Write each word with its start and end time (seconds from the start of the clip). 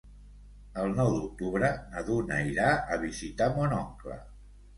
El 0.83 0.95
nou 0.99 1.09
d'octubre 1.15 1.69
na 1.91 2.03
Duna 2.07 2.39
irà 2.53 2.73
a 2.97 2.99
visitar 3.05 3.51
mon 3.61 3.79
oncle. 3.83 4.19